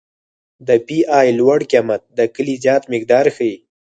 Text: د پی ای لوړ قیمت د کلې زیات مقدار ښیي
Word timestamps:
د 0.67 0.69
پی 0.85 0.97
ای 1.17 1.27
لوړ 1.39 1.59
قیمت 1.71 2.01
د 2.17 2.19
کلې 2.35 2.55
زیات 2.63 2.83
مقدار 2.93 3.25
ښیي 3.35 3.55